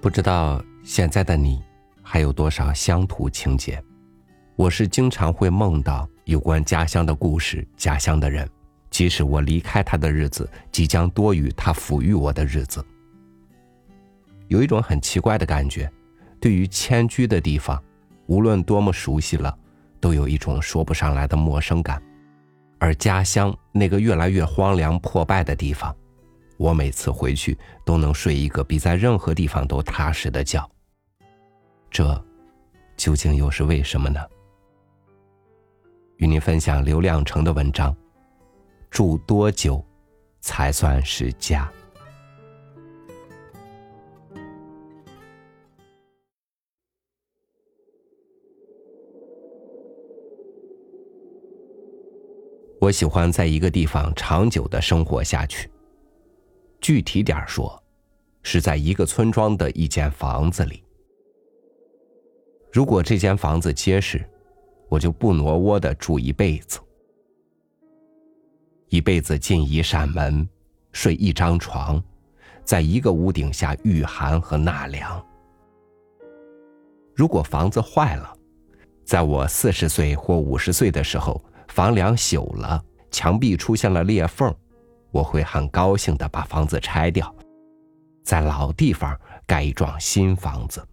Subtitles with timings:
[0.00, 1.60] 不知道现在的你
[2.02, 3.82] 还有多少乡土情节？
[4.54, 8.48] 我是经常会梦到有关家乡的故事、家乡的人，
[8.90, 12.84] 即使我离开他的日子即将多于他抚育我的日子。
[14.46, 15.90] 有一种很奇怪的感觉，
[16.40, 17.82] 对于迁居的地方，
[18.26, 19.52] 无论多么熟悉了，
[19.98, 22.00] 都有一种说不上来的陌生感。
[22.78, 25.94] 而家乡那个越来越荒凉破败的地方，
[26.58, 30.68] 我每次回去都能睡一个比在任何地方都踏实的觉。
[31.88, 32.22] 这，
[32.96, 34.20] 究竟又是为什么呢？
[36.16, 37.96] 与您分享刘亮程的文章：
[38.90, 39.82] 住多久，
[40.40, 41.70] 才算是家？
[52.80, 55.70] 我喜欢在一个地方长久的生活下去。
[56.80, 57.82] 具体点说，
[58.42, 60.82] 是在一个村庄的一间房子里。
[62.72, 64.24] 如果这间房子结实，
[64.88, 66.78] 我就不挪窝的住一辈子，
[68.88, 70.48] 一辈子进一扇门，
[70.92, 72.02] 睡一张床，
[72.64, 75.24] 在一个屋顶下御寒和纳凉。
[77.14, 78.32] 如果房子坏了，
[79.04, 81.42] 在我四十岁或五十岁的时候。
[81.68, 84.52] 房梁朽了，墙壁出现了裂缝，
[85.10, 87.34] 我会很高兴的把房子拆掉，
[88.24, 90.86] 在老地方盖一幢新房子。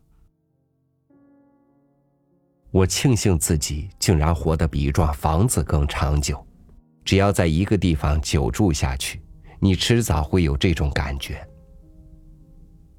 [2.72, 6.46] 我庆幸自己竟然活得比一幢房子更长久。
[7.04, 9.22] 只要在一个地方久住下去，
[9.60, 11.46] 你迟早会有这种感觉。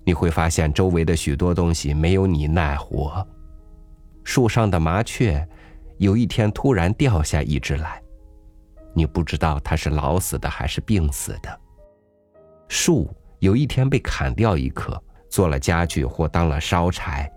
[0.05, 3.27] 你会发现周围的许多东西没有你耐活，
[4.23, 5.47] 树上的麻雀。
[5.99, 8.03] 有一天突然掉下一只来，
[8.97, 11.61] 你不知道他是老死的还是病死的。
[12.67, 17.31] 树有一天被砍掉一棵，做了家具或当了烧柴。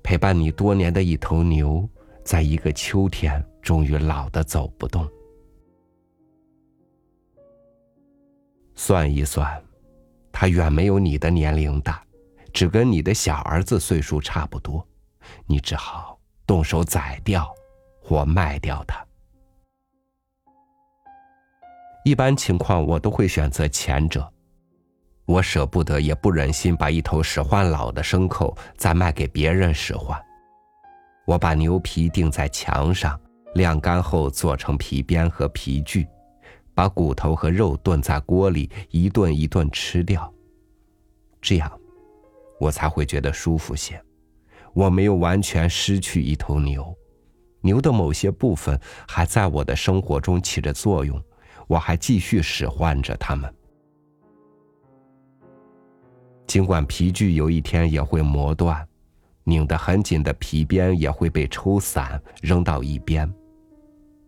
[0.00, 1.88] 陪伴你多年的一头牛，
[2.24, 5.04] 在一个秋天终于老的走不动。
[8.76, 9.60] 算一算，
[10.30, 12.00] 它远没有你的年龄大，
[12.52, 14.86] 只跟你的小儿子岁数差不多，
[15.46, 16.16] 你只好。
[16.46, 17.52] 动手宰掉，
[18.00, 19.04] 或卖掉它。
[22.04, 24.26] 一般情况，我都会选择前者。
[25.26, 30.20] 我舍不得，也不忍心把一头使唤老的牲口再卖给别人使唤。
[31.26, 33.20] 我把牛皮钉在墙上，
[33.54, 36.08] 晾干后做成皮鞭和皮具，
[36.74, 40.32] 把骨头和肉炖在锅里，一顿一顿吃掉。
[41.40, 41.70] 这样，
[42.58, 44.02] 我才会觉得舒服些。
[44.72, 46.96] 我没有完全失去一头牛，
[47.60, 51.22] 牛的某些部分还在我的生活中起着作用，
[51.70, 53.54] 我还继续使唤着他们。
[56.44, 58.84] 尽管皮具有一天也会磨断，
[59.44, 63.32] 拧得很紧的皮鞭也会被抽散扔到一边，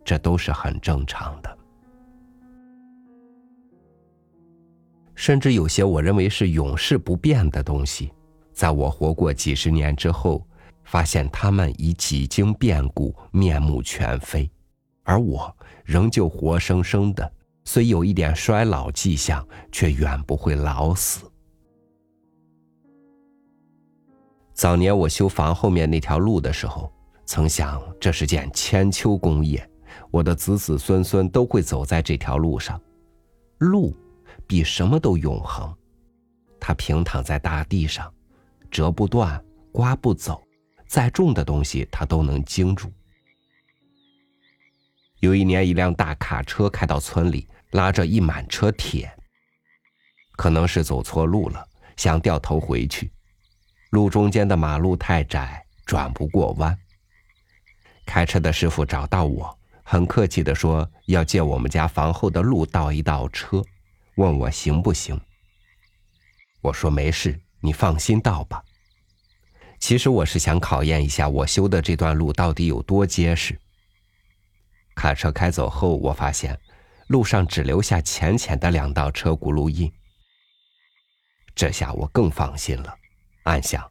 [0.04, 1.58] 这都是很正常的。
[5.16, 8.12] 甚至有些我认为是永世不变的东西。
[8.52, 10.46] 在我活过几十年之后，
[10.84, 14.48] 发现他们已几经变故，面目全非，
[15.02, 15.54] 而我
[15.84, 17.32] 仍旧活生生的，
[17.64, 21.30] 虽有一点衰老迹象，却远不会老死。
[24.54, 26.92] 早年我修房后面那条路的时候，
[27.24, 29.68] 曾想这是件千秋功业，
[30.10, 32.80] 我的子子孙孙都会走在这条路上。
[33.58, 33.96] 路
[34.46, 35.74] 比什么都永恒，
[36.60, 38.12] 它平躺在大地上。
[38.70, 40.42] 折不断，刮不走，
[40.86, 42.90] 再重的东西它都能经住。
[45.22, 49.08] 有一年，一辆大卡车开到村里，拉着一满车铁。
[50.32, 51.64] 可能是走错路了，
[51.96, 53.08] 想掉头回去，
[53.90, 56.76] 路中间的马路太窄，转不过弯。
[58.04, 63.62] 开车的师傅找到我，很客气的说要借我们家房后的路倒一倒车，
[64.16, 65.20] 问我行不行。
[66.60, 67.40] 我说没事。
[67.64, 68.60] 你放心倒吧。
[69.78, 73.56] 其实我是想考验一下我修的这段路到底有多结实。
[74.94, 76.58] 卡车开走后，我发现
[77.06, 79.92] 路上只留下浅浅的两道车轱辘印。
[81.54, 82.96] 这下我更放心了，
[83.44, 83.90] 暗想，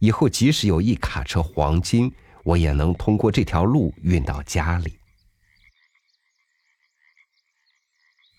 [0.00, 2.12] 以后即使有一卡车黄金，
[2.44, 4.98] 我也能通过这条路运到家里。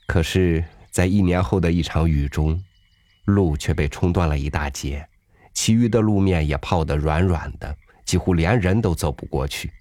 [0.07, 2.63] 可是，在一年后的一场雨中。
[3.25, 5.07] 路却被冲断了一大截，
[5.53, 7.73] 其余的路面也泡得软软的，
[8.05, 9.71] 几乎连人都走不过去。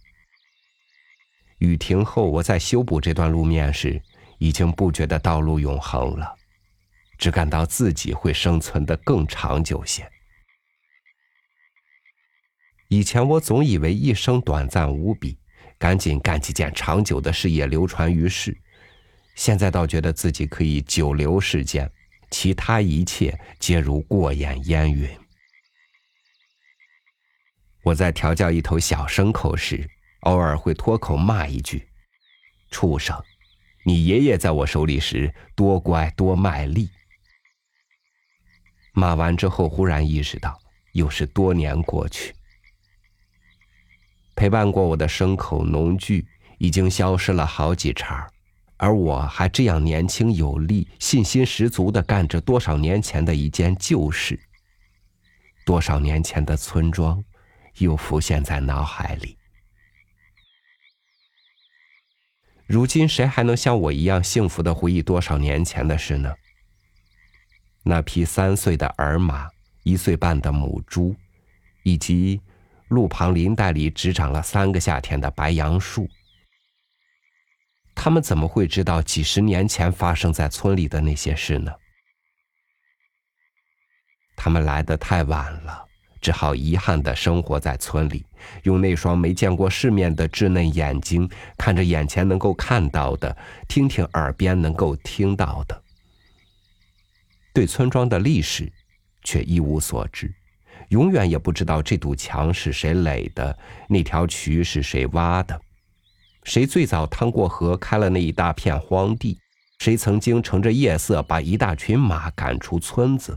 [1.62, 4.02] 雨停后，我在修补这段路面时，
[4.38, 6.34] 已经不觉得道路永恒了，
[7.18, 10.10] 只感到自己会生存的更长久些。
[12.88, 15.38] 以前我总以为一生短暂无比，
[15.78, 18.58] 赶紧干几件长久的事业，流传于世。
[19.36, 21.88] 现在倒觉得自己可以久留世间，
[22.32, 25.08] 其他一切皆如过眼烟云。
[27.84, 29.88] 我在调教一头小牲口时，
[30.22, 31.88] 偶尔会脱口骂一句
[32.70, 33.22] ：“畜生！
[33.84, 36.90] 你爷爷在我手里时多乖多卖力。”
[38.94, 40.58] 骂完之后，忽然意识到，
[40.92, 42.34] 又是多年过去，
[44.34, 46.26] 陪伴过我的牲口农具
[46.58, 48.28] 已经消失了好几茬
[48.76, 54.38] 而我还这样年轻有力、信心十足的干着多少年前的一件旧事。
[55.64, 57.22] 多少年前的村庄。
[57.78, 59.34] 又浮现在脑海里。
[62.72, 66.34] 如今，谁还能像我一样幸福的回忆多少年前的事呢？
[67.82, 69.46] 那匹三岁的儿马，
[69.82, 71.14] 一岁半的母猪，
[71.82, 72.40] 以及
[72.88, 76.08] 路旁林带里只长了三个夏天的白杨树，
[77.94, 81.70] 他们怎么会知道几十年前发生在村里的那些事呢？
[84.34, 85.86] 他们来的太晚了。
[86.22, 88.24] 只好遗憾的生活在村里，
[88.62, 91.28] 用那双没见过世面的稚嫩眼睛
[91.58, 93.36] 看着眼前能够看到的，
[93.68, 95.82] 听听耳边能够听到的。
[97.52, 98.72] 对村庄的历史，
[99.24, 100.32] 却一无所知，
[100.90, 103.58] 永远也不知道这堵墙是谁垒的，
[103.88, 105.60] 那条渠是谁挖的，
[106.44, 109.36] 谁最早趟过河开了那一大片荒地，
[109.80, 113.36] 谁曾经乘着夜色把一大群马赶出村子。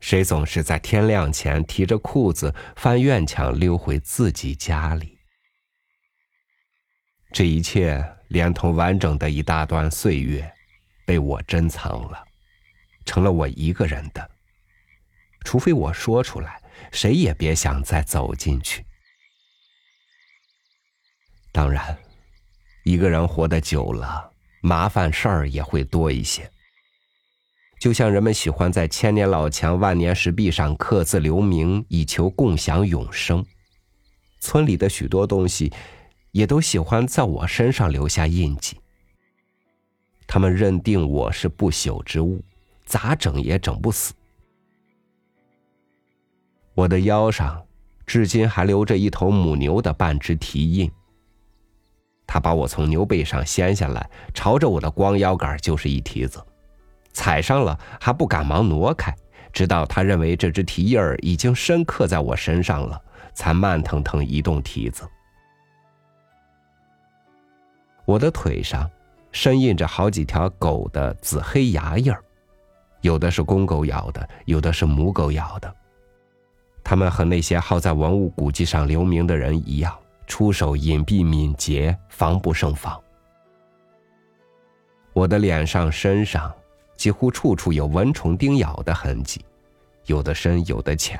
[0.00, 5.18] 谁总是在天亮前提着裤子翻院墙溜回自己家里？
[7.32, 10.50] 这一切连同完整的一大段岁月，
[11.04, 12.24] 被我珍藏了，
[13.04, 14.30] 成了我一个人的。
[15.44, 16.60] 除非我说出来，
[16.92, 18.84] 谁也别想再走进去。
[21.52, 21.98] 当然，
[22.84, 26.50] 一个人活得久了，麻烦事儿也会多一些。
[27.78, 33.44] 就像人们喜欢在千年老墙、万年石壁上刻字留名，以求共享永生。
[34.40, 35.72] 村里的许多东西，
[36.32, 38.76] 也都喜欢在我身上留下印记。
[40.26, 42.42] 他们认定我是不朽之物，
[42.84, 44.12] 咋整也整不死。
[46.74, 47.64] 我的腰上，
[48.06, 50.90] 至今还留着一头母牛的半只蹄印。
[52.26, 56.44] 他把我从牛背上掀下来，朝着我的光腰杆就是一蹄子。
[57.12, 59.14] 踩上了还不赶忙挪开，
[59.52, 63.00] 直到他认为这只蹄印儿已经深刻在我身上了，
[63.34, 65.08] 才慢腾腾移动蹄子。
[68.04, 68.88] 我的腿上
[69.32, 72.22] 深印着好几条狗的紫黑牙印儿，
[73.00, 75.74] 有的是公狗咬的，有的是母狗咬的。
[76.82, 79.94] 他们和那些好在文物古迹上留名的人一样，
[80.26, 82.98] 出手隐蔽敏捷，防不胜防。
[85.12, 86.50] 我的脸上、身上。
[86.98, 89.42] 几乎处处有蚊虫叮咬的痕迹，
[90.06, 91.18] 有的深，有的浅，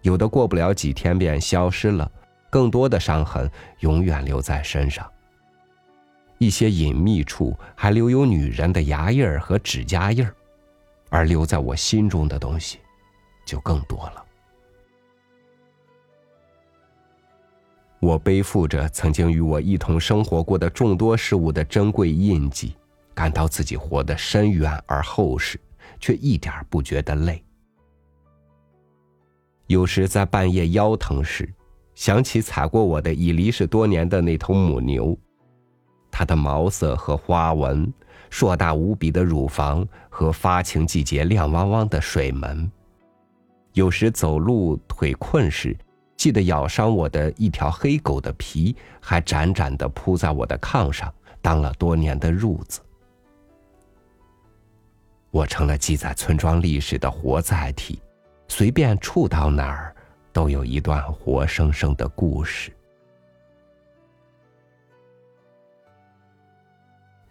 [0.00, 2.10] 有的过不了几天便消失了，
[2.48, 3.48] 更多的伤痕
[3.80, 5.08] 永远留在身上。
[6.38, 10.34] 一些隐秘处还留有女人的牙印儿和指甲印儿，
[11.10, 12.78] 而留在我心中的东西
[13.44, 14.24] 就更多了。
[18.00, 22.74] 我背负着曾经与我一同生活过的众多事物的珍贵印记。
[23.14, 25.60] 感到自己活得深远而厚实，
[26.00, 27.42] 却一点不觉得累。
[29.66, 31.48] 有时在半夜腰疼时，
[31.94, 35.16] 想起踩过我的已离世多年的那头母牛，
[36.10, 37.92] 它的毛色和花纹，
[38.28, 42.70] 硕大无比的乳房和发情季节亮汪汪的水门。
[43.72, 45.74] 有时走路腿困时，
[46.16, 52.80] 记得咬伤我的一条黑狗的皮，还展展的铺在我的炕上，当了多年的褥子。
[55.32, 58.00] 我成了记载村庄历史的活载体，
[58.48, 59.96] 随便触到哪儿，
[60.30, 62.70] 都有一段活生生的故事。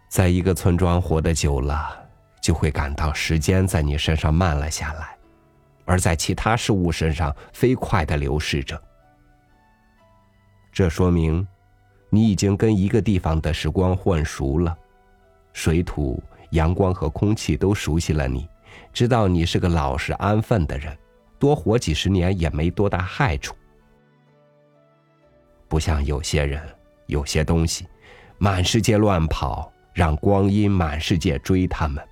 [0.08, 1.96] 在一个村庄活得久了，
[2.40, 5.16] 就会感到时间在你身上慢了下来，
[5.84, 8.82] 而在其他事物身上飞快的流逝着。
[10.72, 11.46] 这说明，
[12.10, 14.76] 你已经跟一个地方的时光混熟了，
[15.52, 16.20] 水土。
[16.52, 18.48] 阳光和空气都熟悉了你，
[18.92, 20.96] 知道你是个老实安分的人，
[21.38, 23.54] 多活几十年也没多大害处。
[25.66, 26.62] 不像有些人、
[27.06, 27.86] 有些东西，
[28.36, 32.02] 满世界乱跑，让光阴满世界追他们。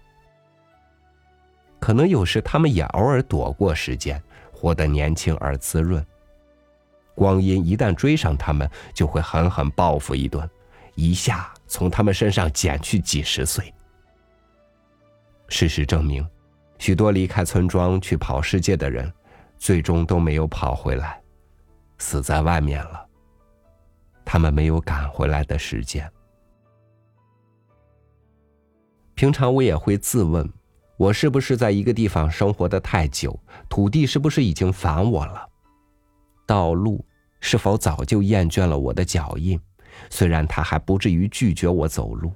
[1.79, 6.05] 可能有时他们也偶尔躲过时间，活得年轻而滋润。
[7.15, 10.49] 光阴一旦追上他们，就会狠狠报复一顿，
[10.95, 13.71] 一下从他们身上减去几十岁。
[15.51, 16.27] 事实证明，
[16.79, 19.13] 许多离开村庄去跑世界的人，
[19.59, 21.21] 最终都没有跑回来，
[21.99, 23.07] 死在外面了。
[24.25, 26.11] 他们没有赶回来的时间。
[29.15, 30.49] 平常我也会自问，
[30.97, 33.39] 我是不是在一个地方生活的太久，
[33.69, 35.47] 土地是不是已经烦我了？
[36.47, 37.05] 道路
[37.41, 39.61] 是否早就厌倦了我的脚印？
[40.09, 42.33] 虽然他还不至于拒绝我走路。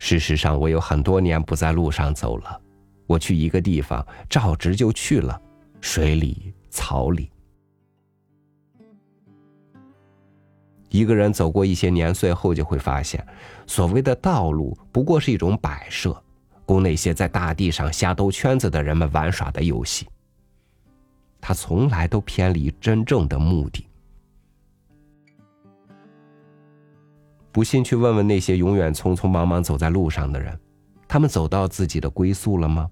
[0.00, 2.60] 事实上，我有很多年不在路上走了。
[3.06, 5.40] 我去一个地方，照直就去了，
[5.80, 7.30] 水里草里。
[10.88, 13.24] 一个人走过一些年岁后，就会发现，
[13.66, 16.20] 所谓的道路不过是一种摆设，
[16.64, 20.08] 供那些在大地上瞎兜圈子的人们玩耍的游戏。
[21.42, 23.86] 他从来都偏离真正的目的。
[27.52, 30.58] 不信，去问问那些永远匆匆忙忙走在路上的人，
[31.08, 32.88] 他们走到自己的归宿了吗？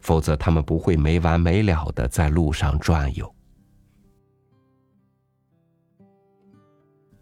[0.00, 3.34] 否则，他们不会没完没了的在路上转悠。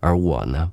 [0.00, 0.70] 而我呢，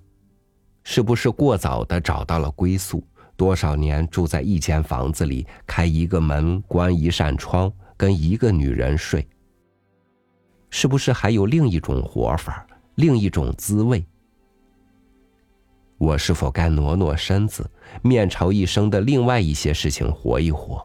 [0.84, 3.02] 是不是过早的找到了归宿？
[3.38, 9.26] 多少年住在一间房子里，开一个门，关一扇窗，跟一个女人睡。
[10.70, 14.06] 是不是还有另一种活法，另一种滋味？
[16.02, 17.70] 我是否该挪挪身子，
[18.02, 20.84] 面朝一生的另外一些事情活一活？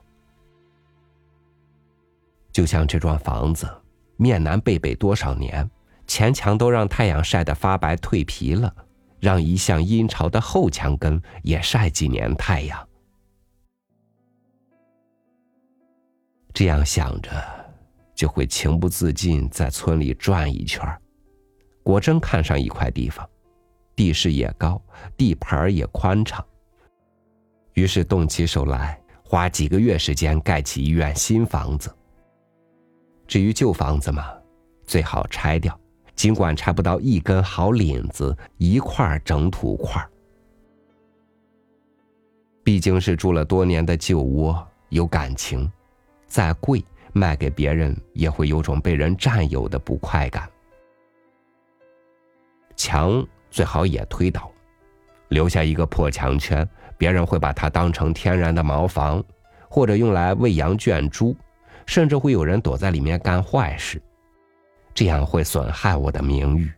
[2.52, 3.66] 就像这幢房子，
[4.18, 5.70] 面南背北多少年，
[6.06, 8.70] 前墙都让太阳晒得发白蜕皮了，
[9.18, 12.86] 让一向阴潮的后墙根也晒几年太阳。
[16.52, 17.30] 这样想着，
[18.14, 20.86] 就会情不自禁在村里转一圈
[21.82, 23.26] 果真看上一块地方。
[23.96, 24.80] 地势也高，
[25.16, 26.44] 地盘也宽敞。
[27.72, 31.92] 于是动起手来，花几个月时间盖起一院新房子。
[33.26, 34.32] 至于旧房子嘛，
[34.86, 35.78] 最好拆掉，
[36.14, 40.06] 尽管拆不到一根好领子，一块整土块。
[42.62, 45.70] 毕竟是住了多年的旧窝，有感情，
[46.26, 50.48] 再贵卖给别人也会有种被人占有的不快感。
[52.76, 53.26] 墙。
[53.56, 54.52] 最好也推倒，
[55.28, 59.24] 留下一个破墙圈，别人会把它当成天然的茅房，
[59.70, 61.34] 或者用来喂羊圈猪，
[61.86, 63.98] 甚至会有人躲在里面干坏事，
[64.92, 66.70] 这样会损害我的名誉。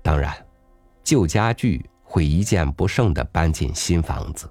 [0.00, 0.32] 当然，
[1.02, 4.48] 旧家具会一件不剩的搬进新房子，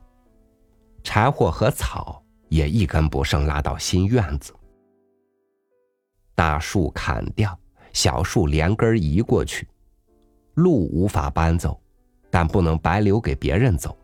[1.06, 4.54] 柴火和草也一根不剩拉到新院子，
[6.36, 7.58] 大树砍掉。
[7.94, 9.68] 小树连根移过去，
[10.56, 11.80] 路无法搬走，
[12.30, 13.98] 但不能白留给别人走，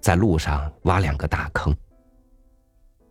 [0.00, 1.74] 在路上挖两个大坑。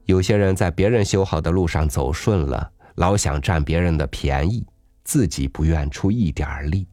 [0.05, 4.65] 有些人在别人修好的路上走顺了，老想占别人的便宜，
[5.03, 6.85] 自己不愿出一点力。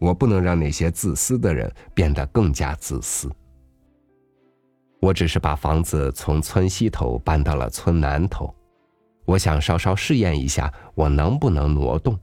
[0.00, 3.30] 我不能让那些自私的人变得更加自私。
[5.00, 8.52] 我只是把房子从村西头搬到了村南头，
[9.24, 12.18] 我想稍稍试验一下，我能不能挪动。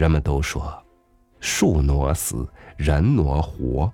[0.00, 0.82] 人们都说，
[1.40, 3.92] 树挪死，人挪活。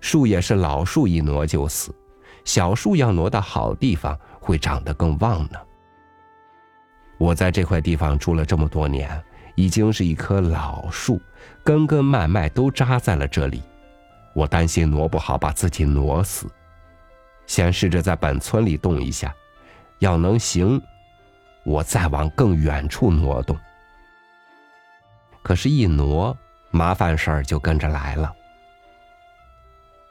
[0.00, 1.90] 树也是老树，一挪就死；
[2.44, 5.58] 小树要挪到好地方，会长得更旺呢。
[7.16, 9.18] 我在这块地方住了这么多年，
[9.54, 11.18] 已经是一棵老树，
[11.64, 13.62] 根根脉脉都扎在了这里。
[14.34, 16.46] 我担心挪不好，把自己挪死。
[17.46, 19.34] 先试着在本村里动一下，
[20.00, 20.78] 要能行，
[21.64, 23.56] 我再往更远处挪动。
[25.46, 26.36] 可是，一挪，
[26.72, 28.34] 麻烦事儿就跟着来了。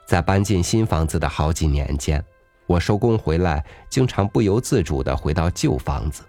[0.06, 2.24] 在搬进新房子的好几年间，
[2.66, 6.22] 我收工回来，经常不由自主的回到旧房子，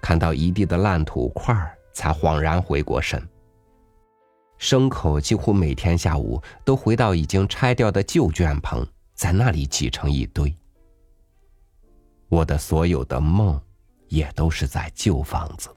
[0.00, 3.20] 看到一地的烂土块儿，才恍然回过神。
[4.60, 10.56] 牲口几乎每天下午都回到已经拆掉的旧圈棚，在那里挤成一堆。
[12.28, 13.60] 我的所有的梦，
[14.06, 15.68] 也都是在旧房子。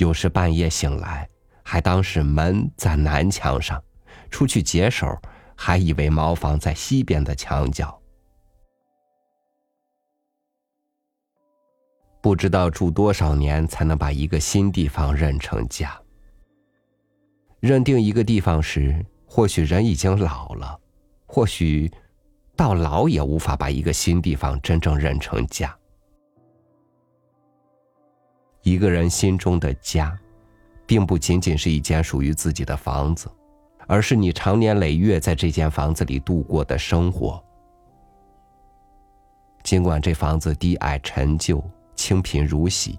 [0.00, 1.28] 有时半夜醒来，
[1.62, 3.78] 还当是门在南墙上；
[4.30, 5.06] 出去解手，
[5.54, 8.00] 还以为茅房在西边的墙角。
[12.22, 16.00] 不知道住多少年才能把一个新地方认成家。
[17.60, 20.80] 认定一个地方时，或许人已经老了，
[21.26, 21.92] 或许
[22.56, 25.76] 到老也无法把一个新地方真正认成家。
[28.62, 30.16] 一个人心中的家，
[30.86, 33.30] 并不仅仅是一间属于自己的房子，
[33.86, 37.42] 而是你长年累月在这间房子里度过的生活。
[39.62, 41.62] 尽管这房子低矮陈旧、
[41.94, 42.98] 清贫如洗，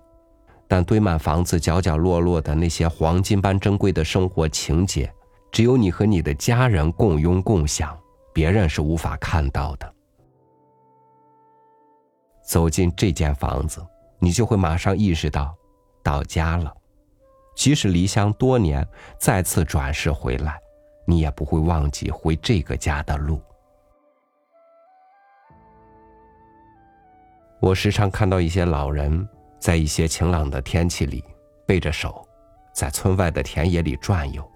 [0.68, 5.12] 但堆满房子角角落落的那些黄金般珍贵的生活情节，
[5.52, 7.98] 只有你和你的家人共拥共享，
[8.34, 9.94] 别人是无法看到的。
[12.44, 13.86] 走进这间房子。
[14.24, 15.56] 你就会马上意识到，
[16.04, 16.72] 到家了。
[17.56, 18.88] 即使离乡多年，
[19.20, 20.60] 再次转世回来，
[21.06, 23.42] 你也不会忘记回这个家的路。
[27.60, 29.28] 我时常看到一些老人
[29.60, 31.24] 在一些晴朗的天气里，
[31.66, 32.28] 背着手，
[32.74, 34.48] 在村外的田野里转悠。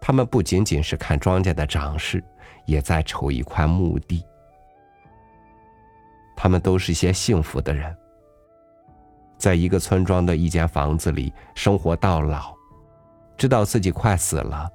[0.00, 2.22] 他们不仅仅是看庄稼的长势，
[2.66, 4.22] 也在瞅一块墓地。
[6.36, 7.96] 他们都是些幸福的人。
[9.44, 12.54] 在一个村庄的一间房子里生活到老，
[13.36, 14.66] 知道自己快死了，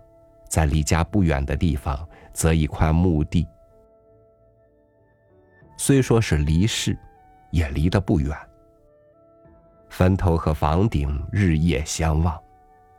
[0.47, 3.47] 在离家不远的地方择一块墓地。
[5.75, 6.95] 虽说是离世，
[7.49, 8.37] 也离得不远。
[9.89, 12.39] 坟头和房顶日夜相望，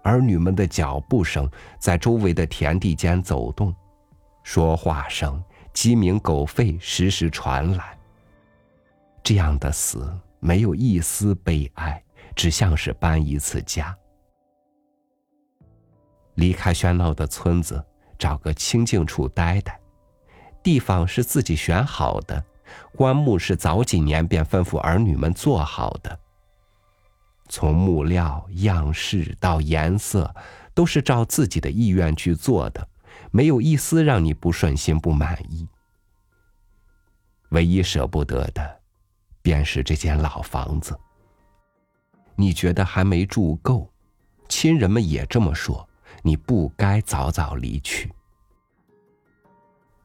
[0.03, 1.49] 儿女们的脚步声
[1.79, 3.73] 在周围的田地间走动，
[4.43, 5.41] 说话声、
[5.73, 7.97] 鸡鸣狗吠时时传来。
[9.23, 10.12] 这样的死。
[10.41, 12.03] 没有一丝悲哀，
[12.35, 13.97] 只像是搬一次家，
[16.35, 17.85] 离开喧闹的村子，
[18.19, 19.79] 找个清静处待待。
[20.63, 22.43] 地方是自己选好的，
[22.97, 26.19] 棺木是早几年便吩咐儿女们做好的。
[27.49, 30.35] 从木料、样式到颜色，
[30.73, 32.89] 都是照自己的意愿去做的，
[33.31, 35.69] 没有一丝让你不顺心、不满意。
[37.50, 38.79] 唯一舍不得的。
[39.43, 40.99] 便是这间老房子，
[42.37, 43.91] 你觉得还没住够，
[44.49, 45.89] 亲人们也这么说，
[46.23, 48.11] 你不该早早离去。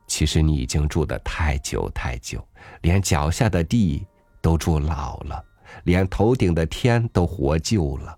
[0.07, 2.45] 其实你已经住的太久太久，
[2.81, 4.05] 连脚下的地
[4.41, 5.43] 都住老了，
[5.83, 8.17] 连头顶的天都活旧了。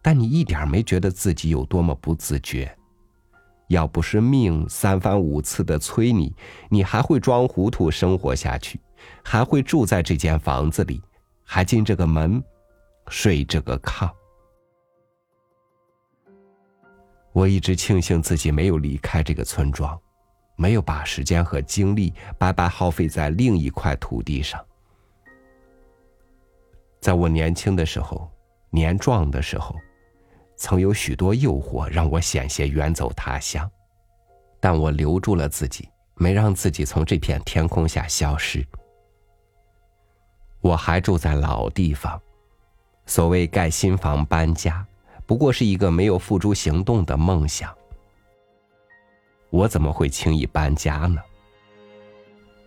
[0.00, 2.74] 但你一点没觉得自己有多么不自觉，
[3.68, 6.34] 要不是命三番五次的催你，
[6.70, 8.80] 你还会装糊涂生活下去。
[9.24, 11.02] 还会住在这间房子里，
[11.44, 12.42] 还进这个门，
[13.08, 14.10] 睡这个炕。
[17.32, 19.96] 我一直庆幸自己没有离开这个村庄，
[20.56, 24.64] 没有把时间和精力白白耗费在另一块土地上。
[27.00, 28.28] 在我年轻的时候，
[28.70, 29.76] 年壮的时候，
[30.56, 33.70] 曾有许多诱惑让我险些远走他乡，
[34.58, 38.66] 但我留住了自己，没让自己从这片天空下消失。
[40.60, 42.20] 我还住在老地方，
[43.06, 44.84] 所谓盖新房搬家，
[45.24, 47.72] 不过是一个没有付诸行动的梦想。
[49.50, 51.20] 我怎么会轻易搬家呢？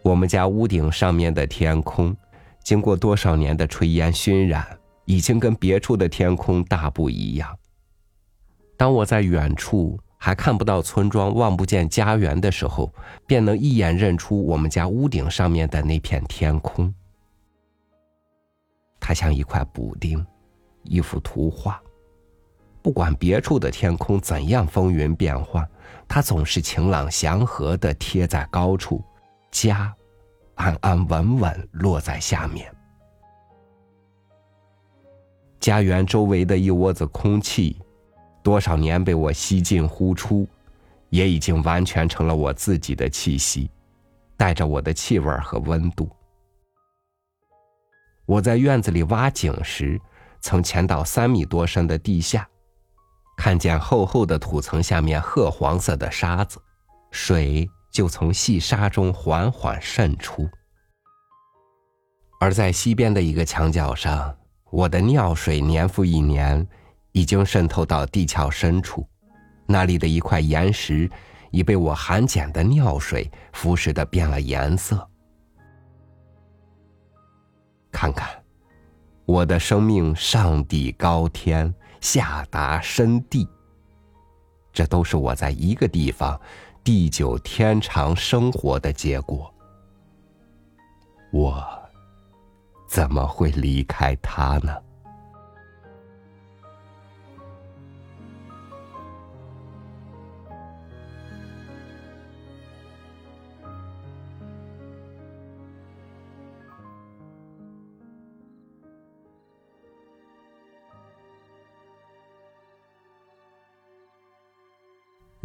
[0.04, 2.16] 我们家屋顶上面的天空，
[2.64, 4.66] 经过多少年的炊烟熏染，
[5.06, 7.56] 已经跟别处的天空大不一样。
[8.78, 12.92] 当我在远处还看不到村庄、望不见家园的时候，
[13.28, 16.92] 便能一眼认出我们家屋顶上面的那片天空。
[19.12, 20.26] 它像一块补丁，
[20.84, 21.84] 一幅图画。
[22.82, 25.70] 不管别处的天空怎样风云变幻，
[26.08, 29.04] 它总是晴朗祥和的贴在高处，
[29.52, 29.94] 家
[30.56, 32.74] 安安稳稳落在下面。
[35.60, 37.78] 家园周围的一窝子空气，
[38.42, 40.48] 多少年被我吸进呼出，
[41.10, 43.70] 也已经完全成了我自己的气息，
[44.38, 46.10] 带着我的气味和温度。
[48.26, 50.00] 我在院子里挖井时，
[50.40, 52.48] 曾潜到三米多深的地下，
[53.38, 56.62] 看见厚厚的土层下面褐黄色的沙子，
[57.12, 60.50] 水就从细沙中缓缓渗出。
[62.40, 64.36] 而在西边的一个墙角上，
[64.72, 66.66] 我的尿水年复一年，
[67.12, 69.06] 已经渗透到地壳深处，
[69.68, 71.10] 那里的一块岩石
[71.52, 75.08] 已被我含碱的尿水腐蚀的变了颜色。
[77.92, 78.30] 看看，
[79.26, 83.48] 我的生命上抵高天，下达深地。
[84.74, 86.40] 这都是我在一个地方
[86.84, 89.54] 地久天长生活的结果。
[91.32, 91.64] 我
[92.88, 94.76] 怎么会离开他呢？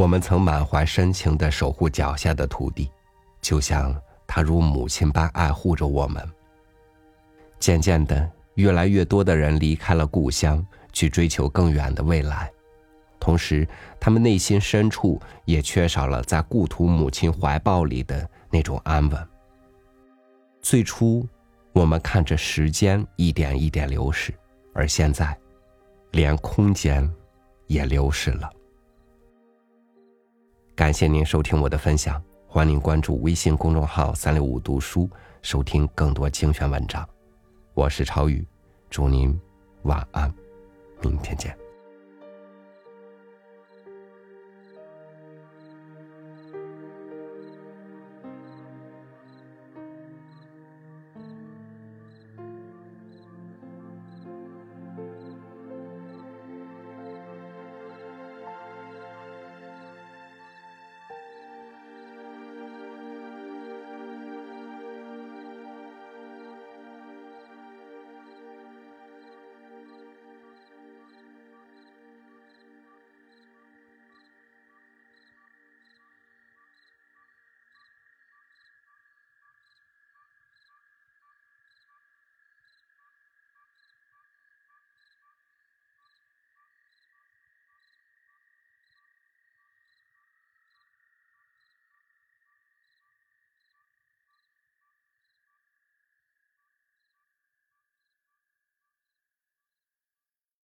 [0.07, 2.89] 我们曾满怀深情的守护脚下的土地，
[3.41, 3.93] 就像
[4.25, 6.25] 他如母亲般爱护着我们。
[7.59, 12.49] 渐渐的，越来越多的人离开了故乡，去追求更远的未来，
[13.19, 13.67] 同时，
[13.99, 19.29] 他们内心深处也缺少了在故土母亲怀抱里的那种安稳。
[20.63, 21.27] 最初，
[21.73, 24.33] 我们看着时间一点一点流逝，
[24.73, 25.37] 而现在，
[26.13, 27.13] 连空间
[27.67, 28.49] 也流逝了。
[30.77, 35.09] 感谢您收听我的分享，欢迎关注微信公众号“三六五读书”，
[35.41, 37.09] 收听更多精选文章。
[37.73, 38.47] 我是超宇，
[38.91, 39.41] 祝您
[39.85, 40.31] 晚安，
[41.01, 41.66] 明天见。